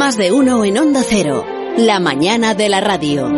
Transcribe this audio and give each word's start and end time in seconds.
Más 0.00 0.16
de 0.16 0.32
uno 0.32 0.64
en 0.64 0.78
Onda 0.78 1.02
Cero. 1.06 1.44
La 1.76 2.00
mañana 2.00 2.54
de 2.54 2.70
la 2.70 2.80
radio. 2.80 3.28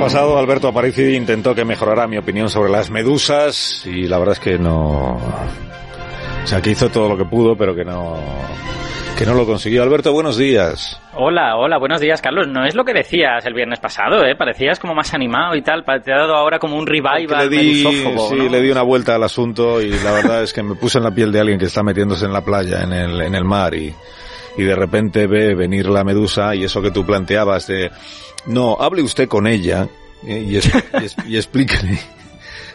Pasado 0.00 0.38
Alberto 0.38 0.68
Aparici 0.68 1.14
intentó 1.14 1.54
que 1.54 1.66
mejorara 1.66 2.06
mi 2.06 2.16
opinión 2.16 2.48
sobre 2.48 2.70
las 2.70 2.90
medusas 2.90 3.82
y 3.84 4.06
la 4.06 4.18
verdad 4.18 4.32
es 4.32 4.40
que 4.40 4.58
no... 4.58 5.16
O 6.42 6.46
sea, 6.46 6.62
que 6.62 6.70
hizo 6.70 6.88
todo 6.88 7.10
lo 7.10 7.18
que 7.18 7.26
pudo, 7.26 7.54
pero 7.54 7.74
que 7.74 7.84
no 7.84 8.16
que 9.16 9.24
no 9.24 9.34
lo 9.34 9.46
consiguió. 9.46 9.82
Alberto, 9.82 10.12
buenos 10.12 10.36
días. 10.36 11.00
Hola, 11.14 11.56
hola, 11.56 11.78
buenos 11.78 12.00
días, 12.00 12.20
Carlos. 12.20 12.46
No 12.48 12.64
es 12.66 12.74
lo 12.74 12.84
que 12.84 12.92
decías 12.92 13.44
el 13.46 13.54
viernes 13.54 13.80
pasado, 13.80 14.24
¿eh? 14.24 14.34
Parecías 14.36 14.78
como 14.78 14.94
más 14.94 15.14
animado 15.14 15.54
y 15.56 15.62
tal. 15.62 15.84
Te 16.04 16.12
ha 16.12 16.18
dado 16.18 16.34
ahora 16.34 16.58
como 16.58 16.76
un 16.76 16.86
revival 16.86 17.26
le 17.26 17.48
di, 17.48 17.82
Sí, 17.82 18.04
¿no? 18.14 18.48
le 18.50 18.60
di 18.60 18.70
una 18.70 18.82
vuelta 18.82 19.14
al 19.14 19.22
asunto 19.24 19.80
y 19.80 19.90
la 19.90 20.12
verdad 20.12 20.42
es 20.42 20.52
que 20.52 20.62
me 20.62 20.74
puse 20.74 20.98
en 20.98 21.04
la 21.04 21.10
piel 21.14 21.32
de 21.32 21.40
alguien 21.40 21.58
que 21.58 21.64
está 21.66 21.82
metiéndose 21.82 22.26
en 22.26 22.32
la 22.32 22.42
playa, 22.44 22.82
en 22.82 22.92
el, 22.92 23.20
en 23.22 23.34
el 23.34 23.44
mar 23.44 23.74
y, 23.74 23.94
y 24.58 24.62
de 24.62 24.74
repente 24.76 25.26
ve 25.26 25.54
venir 25.54 25.86
la 25.88 26.04
medusa 26.04 26.54
y 26.54 26.64
eso 26.64 26.82
que 26.82 26.90
tú 26.90 27.06
planteabas 27.06 27.66
de, 27.68 27.90
no, 28.46 28.76
hable 28.78 29.02
usted 29.02 29.28
con 29.28 29.46
ella 29.46 29.88
y, 30.22 30.56
es- 30.56 30.70
y, 31.00 31.04
es- 31.04 31.16
y 31.26 31.36
explíquele. 31.36 31.98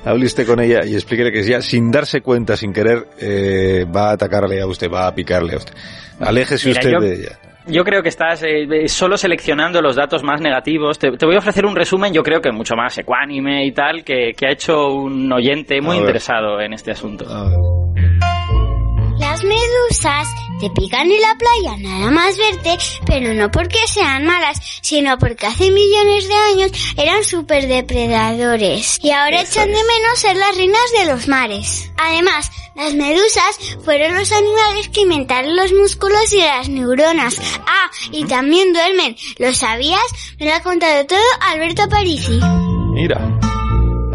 Hable 0.06 0.26
usted 0.26 0.46
con 0.48 0.60
ella 0.60 0.86
y 0.86 0.96
explíquele 0.96 1.32
que 1.32 1.44
ya 1.44 1.62
sin 1.62 1.92
darse 1.92 2.22
cuenta, 2.22 2.58
sin 2.58 2.74
querer, 2.74 3.08
eh, 3.20 3.86
va 3.86 4.10
a 4.10 4.14
atacarle 4.14 4.62
a 4.62 4.68
usted, 4.68 4.90
va 4.90 5.08
a 5.08 5.14
picarle 5.16 5.54
a 5.54 5.58
usted. 5.58 5.74
Aléjese 6.20 6.68
Mira, 6.70 6.80
usted 6.80 6.92
yo- 6.92 7.00
de 7.00 7.14
ella. 7.16 7.40
Yo 7.68 7.84
creo 7.84 8.02
que 8.02 8.10
estás 8.10 8.42
eh, 8.42 8.64
eh, 8.64 8.88
solo 8.90 9.18
seleccionando 9.18 9.84
los 9.84 9.96
datos 9.96 10.24
más 10.24 10.42
negativos. 10.42 10.98
Te, 10.98 11.12
te 11.12 11.26
voy 11.28 11.36
a 11.36 11.38
ofrecer 11.38 11.64
un 11.64 11.76
resumen, 11.76 12.12
yo 12.12 12.24
creo 12.24 12.42
que 12.42 12.52
mucho 12.52 12.76
más 12.76 12.98
ecuánime 12.98 13.64
y 13.68 13.72
tal, 13.72 14.04
que, 14.04 14.32
que 14.36 14.48
ha 14.48 14.52
hecho 14.52 14.88
un 14.88 15.32
oyente 15.32 15.80
muy 15.80 15.98
interesado 15.98 16.60
en 16.60 16.74
este 16.74 16.90
asunto. 16.90 17.26
Medusas 19.92 20.30
te 20.62 20.70
pican 20.70 21.12
en 21.12 21.20
la 21.20 21.36
playa 21.38 21.76
nada 21.78 22.12
más 22.12 22.38
verte, 22.38 22.78
pero 23.06 23.34
no 23.34 23.52
porque 23.52 23.78
sean 23.88 24.26
malas, 24.26 24.58
sino 24.82 25.18
porque 25.18 25.48
hace 25.48 25.70
millones 25.70 26.30
de 26.30 26.34
años 26.34 26.72
eran 26.96 27.26
súper 27.26 27.68
depredadores 27.68 29.00
y 29.04 29.12
ahora 29.12 29.42
Eso 29.42 29.52
echan 29.52 29.68
de 29.68 29.74
es. 29.80 29.86
menos 29.86 30.20
ser 30.20 30.38
las 30.38 30.56
reinas 30.56 30.92
de 30.98 31.12
los 31.12 31.28
mares. 31.28 31.92
Además, 31.98 32.50
las 32.74 32.94
medusas 32.94 33.58
fueron 33.84 34.16
los 34.16 34.32
animales 34.32 34.88
que 34.94 35.02
inventaron 35.02 35.58
los 35.58 35.74
músculos 35.74 36.32
y 36.32 36.38
las 36.40 36.70
neuronas. 36.70 37.36
Ah, 37.68 37.92
y 38.14 38.24
también 38.24 38.72
duermen. 38.72 39.18
¿Lo 39.40 39.54
sabías? 39.54 40.00
Me 40.40 40.46
lo 40.46 40.54
ha 40.54 40.62
contado 40.62 41.06
todo 41.06 41.20
Alberto 41.42 41.84
Aparici. 41.84 42.40
Mira, 42.94 43.20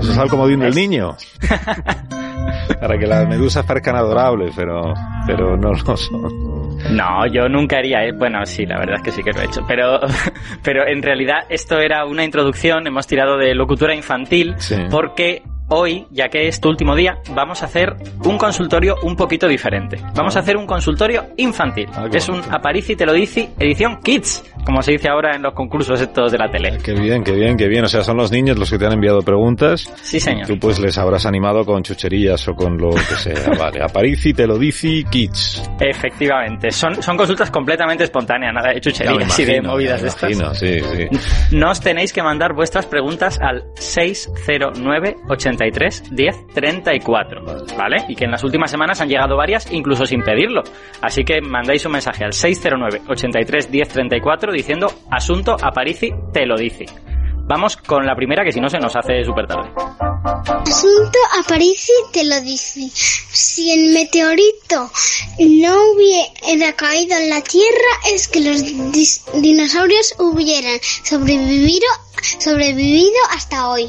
eso 0.00 0.10
es 0.12 0.16
algo 0.16 0.30
como 0.30 0.48
de 0.48 0.54
un 0.54 0.60
del 0.60 0.74
niño. 0.74 1.14
Para 2.80 2.98
que 2.98 3.06
las 3.06 3.26
medusas 3.28 3.64
parezcan 3.64 3.96
adorables, 3.96 4.52
pero, 4.56 4.92
pero 5.26 5.56
no 5.56 5.72
lo 5.72 5.96
son. 5.96 6.76
No, 6.94 7.26
yo 7.26 7.48
nunca 7.48 7.78
haría. 7.78 8.04
eh, 8.04 8.12
Bueno, 8.12 8.44
sí, 8.44 8.66
la 8.66 8.78
verdad 8.78 8.96
es 8.96 9.02
que 9.02 9.10
sí 9.12 9.22
que 9.22 9.32
lo 9.32 9.40
he 9.40 9.44
hecho. 9.44 9.64
Pero, 9.66 10.00
pero 10.62 10.86
en 10.86 11.02
realidad 11.02 11.44
esto 11.48 11.78
era 11.78 12.04
una 12.04 12.24
introducción. 12.24 12.86
Hemos 12.86 13.06
tirado 13.06 13.36
de 13.38 13.54
locutura 13.54 13.94
infantil 13.94 14.54
Sí. 14.58 14.76
porque 14.90 15.42
hoy, 15.68 16.06
ya 16.10 16.28
que 16.28 16.48
es 16.48 16.60
tu 16.60 16.68
último 16.68 16.94
día, 16.94 17.18
vamos 17.34 17.62
a 17.62 17.66
hacer 17.66 17.94
un 18.24 18.38
consultorio 18.38 18.96
un 19.02 19.16
poquito 19.16 19.48
diferente. 19.48 19.98
Vamos 20.14 20.36
a 20.36 20.40
hacer 20.40 20.56
un 20.56 20.66
consultorio 20.66 21.24
infantil. 21.36 21.88
Ah, 21.94 22.06
es 22.12 22.28
un. 22.28 22.40
Aparici 22.50 22.96
te 22.96 23.06
lo 23.06 23.12
dice 23.12 23.50
edición 23.58 24.00
Kids, 24.02 24.44
como 24.64 24.82
se 24.82 24.92
dice 24.92 25.08
ahora 25.08 25.34
en 25.34 25.42
los 25.42 25.54
concursos 25.54 26.00
estos 26.00 26.32
de 26.32 26.38
la 26.38 26.50
tele. 26.50 26.78
Qué 26.82 26.92
bien, 26.92 27.22
qué 27.24 27.32
bien, 27.32 27.56
qué 27.56 27.68
bien. 27.68 27.84
O 27.84 27.88
sea, 27.88 28.02
son 28.02 28.16
los 28.16 28.30
niños 28.30 28.58
los 28.58 28.70
que 28.70 28.78
te 28.78 28.86
han 28.86 28.92
enviado 28.92 29.20
preguntas. 29.20 29.92
Sí, 30.02 30.20
señor. 30.20 30.46
Tú 30.46 30.58
pues 30.58 30.78
les 30.78 30.96
habrás 30.98 31.26
animado 31.26 31.64
con 31.64 31.82
chucherías 31.82 32.46
o 32.48 32.54
con 32.54 32.76
lo 32.78 32.90
que 32.90 33.00
sea. 33.00 33.50
Vale, 33.58 33.82
Aparici 33.82 34.32
te 34.32 34.46
lo 34.46 34.58
dice 34.58 35.04
Kids. 35.10 35.70
Efectivamente. 35.80 36.70
Son, 36.70 37.02
son 37.02 37.16
consultas 37.16 37.50
completamente 37.50 38.04
espontáneas, 38.04 38.52
nada 38.52 38.72
de 38.72 38.80
chucherías 38.80 39.38
y 39.38 39.44
de 39.44 39.62
movidas 39.62 40.02
de 40.02 40.08
estas. 40.08 40.30
imagino, 40.30 40.54
sí, 40.54 40.80
sí. 40.80 41.56
Nos 41.56 41.80
tenéis 41.80 42.12
que 42.12 42.22
mandar 42.22 42.54
vuestras 42.54 42.86
preguntas 42.86 43.38
al 43.40 43.64
609 43.74 45.16
83 45.56 46.14
10 46.14 46.46
34, 46.54 47.42
¿vale? 47.76 47.96
Y 48.08 48.14
que 48.14 48.24
en 48.24 48.30
las 48.30 48.44
últimas 48.44 48.70
semanas 48.70 49.00
han 49.00 49.08
llegado 49.08 49.36
varias, 49.36 49.72
incluso 49.72 50.04
sin 50.06 50.22
pedirlo. 50.22 50.62
Así 51.02 51.24
que 51.24 51.40
mandáis 51.40 51.84
un 51.86 51.92
mensaje 51.92 52.24
al 52.24 52.32
609 52.32 53.02
83 53.08 53.70
10 53.70 53.88
34 53.88 54.52
diciendo 54.52 54.88
asunto 55.10 55.56
Aparici 55.60 56.12
te 56.32 56.46
lo 56.46 56.56
dice. 56.56 56.86
Vamos 57.48 57.76
con 57.76 58.04
la 58.04 58.16
primera 58.16 58.44
que 58.44 58.50
si 58.50 58.60
no 58.60 58.68
se 58.68 58.78
nos 58.78 58.96
hace 58.96 59.24
súper 59.24 59.46
tarde. 59.46 59.70
Asunto 60.66 61.18
Aparici 61.38 61.92
te 62.12 62.24
lo 62.24 62.40
dice. 62.40 62.90
Si 62.92 63.70
el 63.70 63.92
meteorito 63.92 64.90
no 65.38 65.92
hubiera 65.92 66.72
caído 66.72 67.16
en 67.16 67.30
la 67.30 67.40
Tierra 67.42 67.92
es 68.12 68.26
que 68.26 68.40
los 68.40 68.62
dinosaurios 69.40 70.16
hubieran 70.18 70.80
sobrevivido, 71.04 71.86
sobrevivido 72.38 73.16
hasta 73.30 73.68
hoy. 73.68 73.88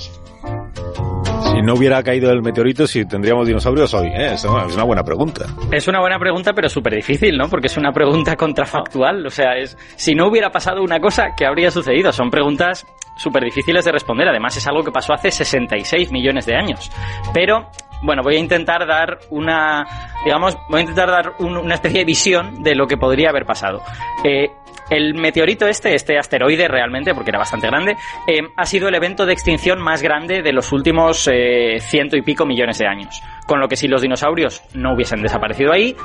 Si 1.57 1.63
no 1.63 1.73
hubiera 1.73 2.03
caído 2.03 2.29
el 2.29 2.43
meteorito, 2.43 2.85
si 2.85 3.03
tendríamos 3.05 3.47
dinosaurios 3.47 3.91
hoy, 3.95 4.09
¿eh? 4.09 4.33
Es 4.33 4.45
una, 4.45 4.67
es 4.67 4.75
una 4.75 4.83
buena 4.83 5.03
pregunta. 5.03 5.47
Es 5.71 5.87
una 5.87 5.99
buena 5.99 6.19
pregunta, 6.19 6.53
pero 6.53 6.69
súper 6.69 6.93
difícil, 6.93 7.35
¿no? 7.35 7.49
Porque 7.49 7.65
es 7.65 7.75
una 7.77 7.91
pregunta 7.91 8.35
contrafactual. 8.37 9.25
O 9.25 9.31
sea, 9.31 9.57
es 9.57 9.75
si 9.95 10.13
no 10.13 10.27
hubiera 10.27 10.51
pasado 10.51 10.83
una 10.83 10.99
cosa, 10.99 11.29
¿qué 11.35 11.47
habría 11.47 11.71
sucedido? 11.71 12.11
Son 12.11 12.29
preguntas 12.29 12.85
súper 13.15 13.43
difíciles 13.43 13.83
de 13.85 13.91
responder. 13.91 14.27
Además, 14.27 14.55
es 14.55 14.67
algo 14.67 14.83
que 14.83 14.91
pasó 14.91 15.13
hace 15.13 15.31
66 15.31 16.11
millones 16.11 16.45
de 16.45 16.55
años. 16.55 16.91
Pero, 17.33 17.71
bueno, 18.03 18.21
voy 18.23 18.35
a 18.35 18.39
intentar 18.39 18.85
dar 18.87 19.19
una, 19.29 19.85
digamos, 20.23 20.57
voy 20.69 20.79
a 20.79 20.81
intentar 20.81 21.09
dar 21.09 21.33
un- 21.39 21.57
una 21.57 21.75
especie 21.75 21.99
de 21.99 22.05
visión 22.05 22.63
de 22.63 22.75
lo 22.75 22.87
que 22.87 22.97
podría 22.97 23.29
haber 23.29 23.45
pasado. 23.45 23.81
Eh, 24.23 24.49
el 24.89 25.15
meteorito 25.15 25.67
este, 25.67 25.95
este 25.95 26.17
asteroide 26.17 26.69
realmente, 26.69 27.13
porque 27.13 27.31
era 27.31 27.39
bastante 27.39 27.67
grande, 27.67 27.97
eh, 28.25 28.39
ha 28.55 28.65
sido 28.65 28.87
el 28.87 28.95
evento 28.95 29.25
de 29.25 29.33
extinción 29.33 29.81
más 29.81 30.01
grande 30.01 30.41
de 30.41 30.53
los 30.53 30.71
últimos 30.71 31.27
eh, 31.29 31.77
ciento 31.81 32.15
y 32.15 32.21
pico 32.21 32.45
millones 32.45 32.77
de 32.77 32.87
años. 32.87 33.21
Con 33.45 33.59
lo 33.59 33.67
que 33.67 33.75
si 33.75 33.87
los 33.89 34.01
dinosaurios 34.01 34.61
no 34.73 34.93
hubiesen 34.93 35.21
desaparecido 35.21 35.73
ahí, 35.73 35.95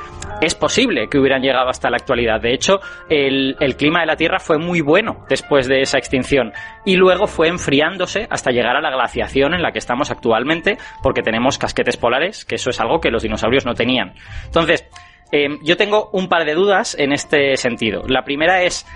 es 0.41 0.55
posible 0.57 1.09
que 1.09 1.19
hubieran 1.19 1.43
llegado 1.43 1.69
hasta 1.69 1.91
la 1.91 1.97
actualidad. 1.97 2.41
De 2.41 2.53
hecho, 2.55 2.81
el, 3.09 3.57
el 3.61 3.77
clima 3.77 4.01
de 4.01 4.07
la 4.07 4.17
Tierra 4.17 4.39
fue 4.41 4.59
muy 4.59 4.81
bueno 4.81 5.27
después 5.29 5.69
de 5.69 5.81
esa 5.83 5.99
extinción 5.99 6.53
y 6.85 6.97
luego 6.97 7.27
fue 7.29 7.49
enfriándose 7.49 8.27
hasta 8.31 8.51
llegar 8.51 8.77
a 8.77 8.81
la 8.81 8.91
glaciación 8.91 9.55
en 9.55 9.63
la 9.63 9.71
que 9.71 9.79
estamos 9.79 10.11
actualmente, 10.11 10.79
porque 11.03 11.23
tenemos 11.23 11.57
casquetes 11.59 11.82
polares, 11.97 12.45
que 12.45 12.57
eso 12.57 12.71
es 12.71 12.81
algo 12.81 13.01
que 13.01 13.11
los 13.11 13.23
dinosaurios 13.23 13.67
no 13.67 13.75
tenían. 13.75 14.15
Entonces, 14.45 14.85
eh, 15.33 15.49
yo 15.63 15.77
tengo 15.77 16.11
un 16.13 16.29
par 16.29 16.45
de 16.45 16.55
dudas 16.55 16.97
en 16.99 17.13
este 17.13 17.57
sentido. 17.57 18.03
La 18.07 18.23
primera 18.23 18.63
es 18.63 18.87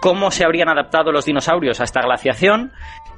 cómo 0.00 0.30
se 0.30 0.44
habrían 0.44 0.68
adaptado 0.68 1.12
los 1.12 1.24
dinosaurios 1.24 1.80
a 1.80 1.84
esta 1.84 2.02
glaciación, 2.02 2.72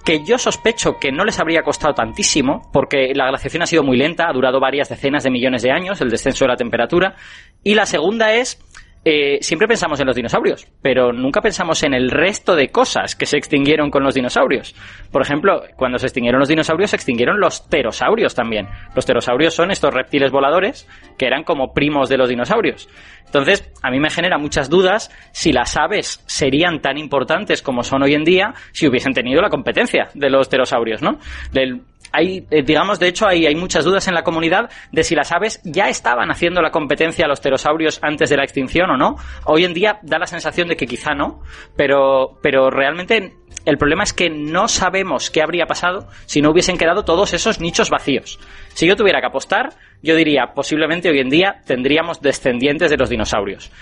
que 0.04 0.22
yo 0.24 0.38
sospecho 0.38 0.98
que 1.00 1.12
no 1.12 1.24
les 1.24 1.40
habría 1.40 1.62
costado 1.62 1.94
tantísimo, 1.94 2.62
porque 2.72 3.12
la 3.14 3.28
glaciación 3.28 3.62
ha 3.62 3.66
sido 3.66 3.82
muy 3.82 3.96
lenta, 3.96 4.28
ha 4.28 4.32
durado 4.32 4.60
varias 4.60 4.88
decenas 4.90 5.24
de 5.24 5.30
millones 5.30 5.62
de 5.62 5.70
años, 5.70 6.00
el 6.00 6.10
descenso 6.10 6.44
de 6.44 6.50
la 6.50 6.56
temperatura. 6.56 7.14
Y 7.62 7.74
la 7.74 7.86
segunda 7.86 8.34
es, 8.34 8.58
eh, 9.04 9.38
siempre 9.42 9.68
pensamos 9.68 10.00
en 10.00 10.06
los 10.06 10.16
dinosaurios, 10.16 10.66
pero 10.80 11.12
nunca 11.12 11.40
pensamos 11.42 11.82
en 11.82 11.92
el 11.94 12.10
resto 12.10 12.56
de 12.56 12.68
cosas 12.68 13.14
que 13.14 13.26
se 13.26 13.36
extinguieron 13.36 13.90
con 13.90 14.02
los 14.02 14.14
dinosaurios. 14.14 14.74
Por 15.12 15.20
ejemplo, 15.22 15.62
cuando 15.76 15.98
se 15.98 16.06
extinguieron 16.06 16.38
los 16.40 16.48
dinosaurios, 16.48 16.90
se 16.90 16.96
extinguieron 16.96 17.38
los 17.38 17.60
pterosaurios 17.60 18.34
también. 18.34 18.68
Los 18.94 19.04
pterosaurios 19.04 19.54
son 19.54 19.70
estos 19.70 19.92
reptiles 19.92 20.30
voladores 20.30 20.88
que 21.18 21.26
eran 21.26 21.44
como 21.44 21.74
primos 21.74 22.08
de 22.08 22.16
los 22.16 22.28
dinosaurios. 22.28 22.88
Entonces, 23.26 23.70
a 23.82 23.90
mí 23.90 24.00
me 24.00 24.10
genera 24.10 24.38
muchas 24.38 24.70
dudas 24.70 25.10
si 25.32 25.52
las 25.52 25.76
aves 25.76 26.22
serían 26.26 26.80
tan 26.80 26.96
importantes 26.98 27.62
como 27.62 27.82
son 27.82 28.02
hoy 28.02 28.14
en 28.14 28.24
día 28.24 28.54
si 28.72 28.86
hubiesen 28.86 29.12
tenido 29.12 29.42
la 29.42 29.50
competencia 29.50 30.08
de 30.14 30.30
los 30.30 30.48
pterosaurios, 30.48 31.02
¿no? 31.02 31.18
Del- 31.52 31.82
hay, 32.14 32.46
eh, 32.50 32.62
digamos, 32.62 33.00
de 33.00 33.08
hecho, 33.08 33.26
hay, 33.26 33.54
muchas 33.56 33.84
dudas 33.84 34.06
en 34.06 34.14
la 34.14 34.22
comunidad 34.22 34.70
de 34.92 35.02
si 35.02 35.16
las 35.16 35.32
aves 35.32 35.60
ya 35.64 35.88
estaban 35.88 36.30
haciendo 36.30 36.62
la 36.62 36.70
competencia 36.70 37.24
a 37.24 37.28
los 37.28 37.40
pterosaurios 37.40 37.98
antes 38.02 38.30
de 38.30 38.36
la 38.36 38.44
extinción 38.44 38.88
o 38.90 38.96
no. 38.96 39.16
Hoy 39.46 39.64
en 39.64 39.74
día 39.74 39.98
da 40.02 40.18
la 40.18 40.26
sensación 40.26 40.68
de 40.68 40.76
que 40.76 40.86
quizá 40.86 41.14
no, 41.14 41.40
pero, 41.76 42.38
pero 42.40 42.70
realmente 42.70 43.34
el 43.64 43.78
problema 43.78 44.04
es 44.04 44.12
que 44.12 44.30
no 44.30 44.68
sabemos 44.68 45.30
qué 45.30 45.42
habría 45.42 45.66
pasado 45.66 46.06
si 46.26 46.40
no 46.40 46.50
hubiesen 46.50 46.78
quedado 46.78 47.04
todos 47.04 47.34
esos 47.34 47.60
nichos 47.60 47.90
vacíos. 47.90 48.38
Si 48.74 48.86
yo 48.86 48.94
tuviera 48.94 49.20
que 49.20 49.26
apostar, 49.26 49.70
yo 50.02 50.14
diría, 50.14 50.52
posiblemente 50.54 51.10
hoy 51.10 51.18
en 51.18 51.30
día 51.30 51.62
tendríamos 51.66 52.20
descendientes 52.20 52.90
de 52.90 52.96
los 52.96 53.10
dinosaurios. 53.10 53.72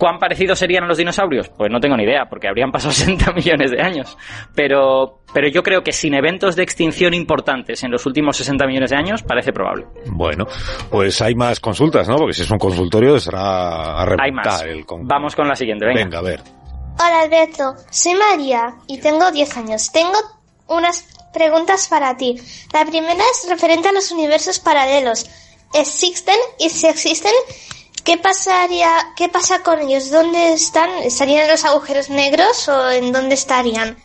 ¿Cuán 0.00 0.18
parecidos 0.18 0.58
serían 0.58 0.84
a 0.84 0.86
los 0.86 0.96
dinosaurios? 0.96 1.50
Pues 1.50 1.70
no 1.70 1.78
tengo 1.78 1.94
ni 1.94 2.04
idea, 2.04 2.24
porque 2.28 2.48
habrían 2.48 2.72
pasado 2.72 2.92
60 2.94 3.32
millones 3.32 3.70
de 3.70 3.82
años. 3.82 4.16
Pero, 4.54 5.20
pero 5.34 5.46
yo 5.48 5.62
creo 5.62 5.82
que 5.82 5.92
sin 5.92 6.14
eventos 6.14 6.56
de 6.56 6.62
extinción 6.62 7.12
importantes 7.12 7.84
en 7.84 7.90
los 7.90 8.06
últimos 8.06 8.36
60 8.38 8.66
millones 8.66 8.90
de 8.90 8.96
años, 8.96 9.22
parece 9.22 9.52
probable. 9.52 9.86
Bueno, 10.06 10.46
pues 10.90 11.20
hay 11.20 11.34
más 11.34 11.60
consultas, 11.60 12.08
¿no? 12.08 12.16
Porque 12.16 12.32
si 12.32 12.42
es 12.42 12.50
un 12.50 12.58
consultorio 12.58 13.20
será 13.20 13.40
a 13.42 14.02
Hay 14.18 14.32
más. 14.32 14.46
reventar 14.46 14.68
el 14.68 14.86
con- 14.86 15.06
Vamos 15.06 15.36
con 15.36 15.46
la 15.46 15.54
siguiente, 15.54 15.84
venga. 15.84 16.00
Venga, 16.02 16.18
a 16.18 16.22
ver. 16.22 16.40
Hola 16.98 17.20
Alberto, 17.20 17.74
soy 17.90 18.14
María 18.14 18.74
y 18.86 18.98
tengo 19.00 19.30
10 19.30 19.56
años. 19.58 19.92
Tengo 19.92 20.16
unas 20.66 21.06
preguntas 21.32 21.88
para 21.88 22.16
ti. 22.16 22.36
La 22.72 22.84
primera 22.86 23.22
es 23.32 23.46
referente 23.50 23.88
a 23.88 23.92
los 23.92 24.10
universos 24.12 24.58
paralelos. 24.60 25.28
¿Existen? 25.74 26.36
Y 26.58 26.68
si 26.70 26.86
existen, 26.88 27.32
¿qué 28.04 28.18
pasaría, 28.18 28.88
qué 29.16 29.28
pasa 29.28 29.62
con 29.62 29.80
ellos? 29.80 30.10
¿Dónde 30.10 30.52
están? 30.52 30.90
¿Estarían 31.04 31.44
en 31.44 31.50
los 31.50 31.64
agujeros 31.64 32.10
negros 32.10 32.68
o 32.68 32.90
en 32.90 33.12
dónde 33.12 33.34
estarían? 33.34 33.96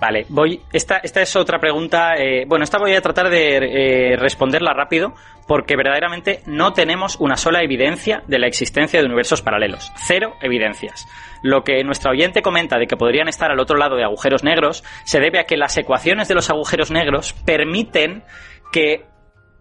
Vale, 0.00 0.26
voy. 0.28 0.60
Esta, 0.72 0.98
esta 0.98 1.20
es 1.20 1.34
otra 1.34 1.58
pregunta. 1.58 2.14
Eh, 2.16 2.44
bueno, 2.46 2.64
esta 2.64 2.78
voy 2.78 2.94
a 2.94 3.00
tratar 3.00 3.28
de 3.28 3.56
eh, 3.56 4.16
responderla 4.16 4.72
rápido 4.72 5.14
porque 5.48 5.76
verdaderamente 5.76 6.42
no 6.46 6.72
tenemos 6.72 7.16
una 7.18 7.36
sola 7.36 7.62
evidencia 7.62 8.22
de 8.26 8.38
la 8.38 8.46
existencia 8.46 9.00
de 9.00 9.06
universos 9.06 9.42
paralelos. 9.42 9.92
Cero 9.96 10.34
evidencias. 10.40 11.06
Lo 11.42 11.64
que 11.64 11.82
nuestro 11.84 12.12
oyente 12.12 12.40
comenta 12.40 12.78
de 12.78 12.86
que 12.86 12.96
podrían 12.96 13.28
estar 13.28 13.50
al 13.50 13.60
otro 13.60 13.76
lado 13.76 13.96
de 13.96 14.04
agujeros 14.04 14.44
negros 14.44 14.84
se 15.04 15.20
debe 15.20 15.40
a 15.40 15.44
que 15.44 15.56
las 15.56 15.76
ecuaciones 15.76 16.28
de 16.28 16.34
los 16.34 16.50
agujeros 16.50 16.90
negros 16.90 17.34
permiten 17.44 18.22
que 18.72 19.04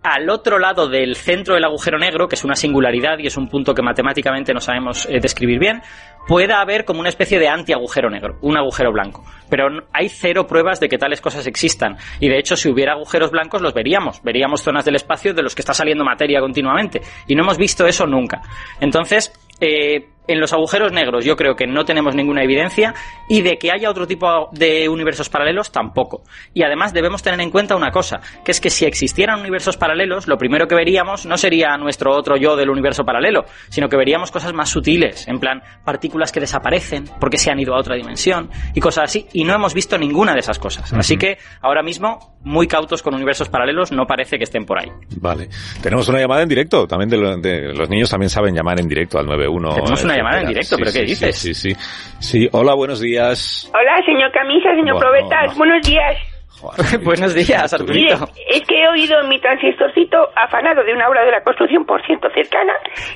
al 0.04 0.30
otro 0.30 0.60
lado 0.60 0.88
del 0.88 1.16
centro 1.16 1.56
del 1.56 1.64
agujero 1.64 1.98
negro, 1.98 2.28
que 2.28 2.36
es 2.36 2.44
una 2.44 2.56
singularidad 2.56 3.18
y 3.20 3.28
es 3.28 3.38
un 3.38 3.48
punto 3.48 3.74
que 3.74 3.82
matemáticamente 3.82 4.54
no 4.54 4.60
sabemos 4.60 5.06
eh, 5.06 5.20
describir 5.22 5.60
bien, 5.60 5.82
pueda 6.28 6.62
haber 6.62 6.86
como 6.86 7.00
una 7.00 7.10
especie 7.10 7.40
de 7.40 7.48
anti-agujero 7.48 8.10
negro, 8.10 8.38
un 8.42 8.58
agujero 8.58 8.92
blanco. 8.92 9.24
Pero 9.50 9.68
hay 9.94 10.10
cero 10.10 10.46
pruebas 10.46 10.80
de 10.80 10.90
que 10.90 10.98
tales 10.98 11.22
cosas 11.22 11.48
existan. 11.48 11.98
Y 12.20 12.28
de 12.28 12.38
hecho, 12.38 12.56
si 12.56 12.70
hubiera 12.70 12.94
agujeros 12.94 13.32
blancos, 13.32 13.62
los 13.62 13.74
veríamos. 13.74 14.22
Veríamos 14.24 14.62
zonas 14.62 14.86
del 14.86 14.96
espacio 14.96 15.34
de 15.34 15.42
los 15.42 15.56
que 15.56 15.62
está 15.62 15.74
saliendo 15.74 16.04
materia 16.04 16.40
continuamente. 16.42 17.02
Y 17.28 17.36
no 17.36 17.44
hemos 17.44 17.58
visto 17.58 17.86
eso 17.86 18.06
nunca. 18.06 18.42
Entonces, 18.80 19.32
eh, 19.60 20.10
en 20.28 20.40
los 20.40 20.54
agujeros 20.54 20.92
negros 20.92 21.26
yo 21.26 21.36
creo 21.36 21.56
que 21.56 21.68
no 21.68 21.86
tenemos 21.86 22.16
ninguna 22.16 22.44
evidencia 22.44 22.94
y 23.28 23.42
de 23.42 23.58
que 23.58 23.72
haya 23.72 23.90
otro 23.90 24.08
tipo 24.08 24.50
de 24.52 24.90
universos 24.90 25.30
paralelos 25.30 25.72
tampoco. 25.72 26.24
Y 26.54 26.64
además 26.64 26.94
debemos 26.94 27.24
tener 27.24 27.40
en 27.42 27.50
cuenta 27.50 27.76
una 27.76 27.92
cosa, 27.92 28.22
que 28.44 28.52
es 28.52 28.62
que 28.62 28.70
si 28.70 28.86
existieran 28.86 29.40
universos 29.40 29.78
paralelos, 29.78 30.28
lo 30.28 30.38
primero 30.38 30.68
que 30.68 30.76
veríamos 30.76 31.26
no 31.26 31.38
sería 31.38 31.78
nuestro 31.78 32.16
otro 32.16 32.36
yo 32.38 32.56
del 32.56 32.70
universo 32.70 33.04
paralelo, 33.04 33.46
sino 33.70 33.90
que 33.90 33.98
veríamos 33.98 34.32
cosas 34.32 34.54
más 34.54 34.70
sutiles, 34.70 35.28
en 35.28 35.40
plan 35.40 35.62
partículas 35.84 36.32
que 36.32 36.40
desaparecen 36.40 37.06
porque 37.20 37.38
se 37.38 37.52
han 37.52 37.60
ido 37.60 37.76
a 37.76 37.80
otra 37.80 37.96
dimensión 37.96 38.50
y 38.74 38.80
cosas 38.80 39.06
así, 39.06 39.28
y 39.34 39.44
no 39.44 39.54
hemos 39.54 39.74
visto 39.74 39.98
ninguna 39.98 40.34
de 40.34 40.40
esas 40.40 40.60
cosas. 40.60 40.92
Así 40.94 41.18
que 41.18 41.38
ahora 41.62 41.84
mismo, 41.84 42.38
muy 42.44 42.68
cautos 42.68 43.02
con 43.02 43.14
universos 43.14 43.50
paralelos, 43.50 43.92
no 43.92 44.06
parece 44.06 44.38
que 44.38 44.44
estén 44.44 44.66
por 44.66 44.80
ahí. 44.80 44.90
Vale. 45.18 45.50
Tenemos 45.82 46.08
una 46.10 46.20
llamada 46.20 46.42
en 46.44 46.50
directo, 46.50 46.88
también 46.88 47.10
de, 47.10 47.74
los 47.74 47.90
niños 47.90 48.10
también 48.10 48.30
saben 48.30 48.56
llamar 48.56 48.80
en 48.80 48.88
directo 48.88 49.20
al 49.20 49.26
91. 49.26 49.70
Una 50.14 50.18
llamada 50.18 50.42
en 50.42 50.48
directo, 50.48 50.76
pero 50.78 50.92
¿qué 50.92 51.02
dices? 51.02 51.36
Sí, 51.36 51.54
sí, 51.54 51.74
sí. 52.20 52.48
hola, 52.52 52.76
buenos 52.76 53.02
días. 53.02 53.72
Hola, 53.74 53.98
señor 54.06 54.32
Camisa, 54.32 54.70
señor 54.76 55.00
Probetas, 55.00 55.58
buenos 55.58 55.82
días. 55.82 56.18
Buenos 57.04 57.36
días, 57.36 57.74
Arturito. 57.74 58.24
es 58.48 58.62
que 58.62 58.82
he 58.82 58.88
oído 58.88 59.20
en 59.20 59.28
mi 59.28 59.40
transistorcito 59.42 60.30
afanado 60.36 60.84
de 60.84 60.94
una 60.94 61.10
obra 61.10 61.26
de 61.26 61.32
la 61.32 61.44
construcción, 61.44 61.84
por 61.84 62.00
cierto, 62.06 62.30
cercana, 62.34 62.72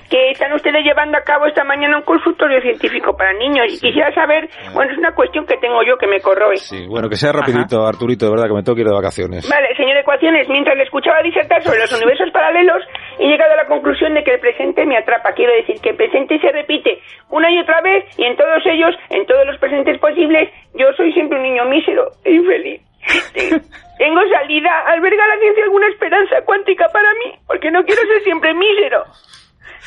que 0.10 0.32
están 0.32 0.52
ustedes 0.52 0.84
llevando 0.84 1.18
a 1.18 1.22
cabo 1.22 1.46
esta 1.46 1.64
mañana 1.64 1.98
un 1.98 2.04
consultorio 2.04 2.60
científico 2.60 3.16
para 3.16 3.32
niños 3.34 3.68
y 3.70 3.80
quisiera 3.80 4.14
saber, 4.14 4.50
bueno, 4.74 4.92
es 4.92 4.98
una 4.98 5.14
cuestión 5.14 5.46
que 5.46 5.56
tengo 5.58 5.80
yo 5.88 5.98
que 5.98 6.08
me 6.08 6.20
corroe. 6.20 6.58
Sí, 6.58 6.88
bueno, 6.88 7.08
que 7.08 7.16
sea 7.16 7.32
rapidito, 7.32 7.86
Arturito, 7.86 8.26
de 8.26 8.32
verdad 8.32 8.48
que 8.48 8.56
me 8.56 8.64
tengo 8.64 8.76
que 8.76 8.82
ir 8.82 8.88
de 8.88 8.96
vacaciones. 8.96 9.50
Vale, 9.50 9.68
señor 9.78 9.96
Ecuaciones, 9.96 10.50
mientras 10.50 10.76
le 10.76 10.84
escuchaba 10.84 11.22
disertar 11.24 11.64
sobre 11.64 11.80
los 11.80 11.94
universos 12.02 12.30
paralelos, 12.34 12.84
he 13.20 13.28
llegado 13.28 13.54
a 13.54 13.58
la 13.58 13.68
conclusión 13.68 14.14
de 14.14 14.24
que 14.24 14.34
el 14.34 14.40
presente 14.40 14.86
me 14.86 14.98
atrapa. 14.98 15.34
Quiero 15.34 15.54
decir 15.54 15.80
que 15.82 15.90
el 15.90 15.96
presente 15.96 16.40
se 16.40 16.52
repite 16.52 17.02
una 17.30 17.52
y 17.52 17.60
otra 17.60 17.82
vez 17.82 18.06
y 18.18 18.24
en 18.24 18.36
todos 18.36 18.66
ellos, 18.66 18.96
en 19.10 19.26
todos 19.26 19.46
los 19.46 19.58
presentes 19.60 20.00
posibles, 20.00 20.50
yo 20.74 20.92
soy 20.94 21.12
siempre 21.14 21.38
un 21.38 21.44
niño 21.44 21.66
mísero 21.66 22.12
e 22.24 22.32
infeliz. 22.34 22.82
Tengo 23.98 24.22
salida. 24.30 24.70
¿Alberga 24.88 25.28
la 25.28 25.40
ciencia 25.40 25.64
alguna 25.64 25.88
esperanza 25.88 26.42
cuántica 26.46 26.88
para 26.94 27.10
mí? 27.16 27.34
Porque 27.48 27.72
no 27.72 27.84
quiero 27.84 28.02
ser 28.02 28.22
siempre 28.24 28.54
mísero. 28.54 29.04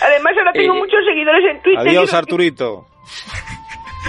Además, 0.03 0.33
ahora 0.39 0.53
tengo 0.53 0.75
eh, 0.75 0.79
muchos 0.79 1.05
seguidores 1.05 1.45
en 1.51 1.63
Twitter. 1.63 1.89
Adiós, 1.89 2.15
Arturito. 2.15 2.87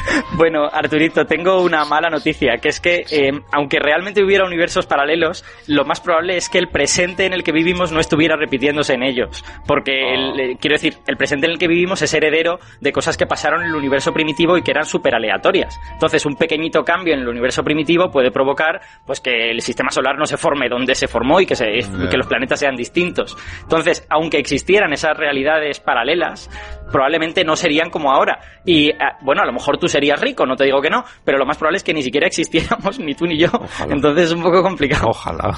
Bueno, 0.34 0.68
Arturito, 0.72 1.26
tengo 1.26 1.62
una 1.62 1.86
mala 1.86 2.10
noticia, 2.10 2.58
que 2.58 2.70
es 2.70 2.80
que 2.80 3.04
eh, 3.12 3.32
aunque 3.52 3.80
realmente 3.80 4.24
hubiera 4.24 4.46
universos 4.46 4.86
paralelos, 4.86 5.44
lo 5.68 5.86
más 5.86 6.00
probable 6.00 6.38
es 6.38 6.50
que 6.50 6.58
el 6.58 6.70
presente 6.70 7.26
en 7.26 7.34
el 7.34 7.44
que 7.44 7.52
vivimos 7.52 7.92
no 7.92 8.00
estuviera 8.00 8.36
repitiéndose 8.36 8.94
en 8.94 9.04
ellos. 9.04 9.44
Porque, 9.68 9.92
oh. 9.92 10.40
eh, 10.40 10.58
quiero 10.60 10.76
decir, 10.76 10.98
el 11.08 11.18
presente 11.18 11.48
en 11.48 11.54
el 11.54 11.60
que 11.60 11.68
vivimos 11.68 12.02
es 12.02 12.14
heredero 12.14 12.60
de 12.80 12.92
cosas 12.92 13.18
que 13.18 13.26
pasaron 13.26 13.62
en 13.62 13.70
el 13.70 13.76
universo 13.76 14.14
primitivo 14.14 14.58
y 14.58 14.62
que 14.62 14.72
eran 14.72 14.86
súper 14.86 15.16
aleatorias. 15.16 15.78
Entonces, 15.94 16.26
un 16.26 16.36
pequeñito 16.36 16.84
cambio 16.84 17.14
en 17.14 17.22
el 17.22 17.28
universo 17.28 17.64
primitivo 17.64 18.10
puede 18.10 18.32
provocar 18.32 18.82
pues 19.06 19.20
que 19.20 19.52
el 19.52 19.62
sistema 19.62 19.92
solar 19.92 20.18
no 20.18 20.26
se 20.26 20.38
forme 20.38 20.70
donde 20.70 20.96
se 20.96 21.08
formó 21.08 21.42
y 21.42 21.46
que, 21.46 21.56
se, 21.56 21.66
que 21.66 22.18
los 22.18 22.28
planetas 22.28 22.60
sean 22.60 22.76
distintos. 22.76 23.38
Entonces, 23.64 24.06
aunque 24.10 24.38
existieran 24.38 24.94
esas 24.94 25.18
realidades 25.18 25.80
paralelas, 25.80 26.50
probablemente 26.92 27.44
no 27.44 27.56
serían 27.56 27.90
como 27.90 28.12
ahora. 28.12 28.40
Y, 28.66 28.90
eh, 28.90 28.98
bueno, 29.22 29.42
a 29.42 29.46
lo 29.46 29.54
mejor 29.54 29.78
tú 29.78 29.88
serías 29.92 30.20
rico, 30.20 30.46
no 30.46 30.56
te 30.56 30.64
digo 30.64 30.82
que 30.82 30.90
no, 30.90 31.04
pero 31.24 31.38
lo 31.38 31.46
más 31.46 31.58
probable 31.58 31.78
es 31.78 31.84
que 31.84 31.94
ni 31.94 32.02
siquiera 32.02 32.28
existiéramos, 32.28 33.00
ni 33.00 33.14
tú 33.14 33.26
ni 33.26 33.38
yo. 33.38 33.50
Entonces 33.90 34.26
es 34.26 34.32
un 34.32 34.42
poco 34.42 34.64
complicado. 34.64 35.08
Ojalá. 35.10 35.56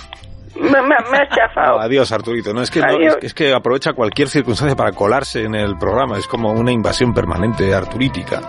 Me, 0.56 0.78
has 0.78 1.30
chafado. 1.36 1.80
adiós, 1.80 2.12
Arturito. 2.12 2.54
No, 2.54 2.62
es, 2.62 2.70
que 2.70 2.80
es, 3.22 3.34
que 3.34 3.54
aprovecha 3.54 3.94
cualquier 3.94 4.30
circunstancia 4.30 4.76
para 4.76 4.92
colarse 4.92 5.44
en 5.44 5.56
el 5.56 5.78
programa. 5.78 6.18
Es 6.18 6.28
como 6.28 6.52
una 6.52 6.72
invasión 6.72 7.14
permanente 7.14 7.74
arturítica. 7.74 8.42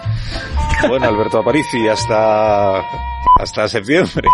Bueno, 0.87 1.09
Alberto 1.09 1.39
Aparici, 1.39 1.89
hasta, 1.89 2.83
hasta 3.41 3.69
septiembre. 3.69 4.29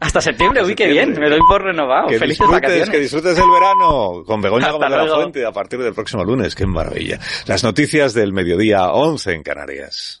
Hasta 0.00 0.20
septiembre, 0.20 0.62
uy, 0.64 0.76
qué 0.76 0.86
bien, 0.86 1.10
me 1.18 1.28
doy 1.28 1.40
por 1.48 1.60
renovado. 1.60 2.06
Que 2.06 2.20
Felices 2.20 2.46
vacaciones. 2.48 2.88
Que 2.88 3.00
disfrutes 3.00 3.36
el 3.36 3.50
verano 3.50 4.22
con 4.24 4.40
Begoña 4.40 4.70
Gómez 4.70 4.90
de 4.90 4.96
la 4.96 5.14
Fuente 5.14 5.46
a 5.46 5.50
partir 5.50 5.80
del 5.80 5.92
próximo 5.92 6.22
lunes. 6.24 6.54
Qué 6.54 6.66
maravilla. 6.66 7.18
Las 7.46 7.64
noticias 7.64 8.14
del 8.14 8.32
mediodía 8.32 8.92
11 8.92 9.32
en 9.32 9.42
Canarias. 9.42 10.20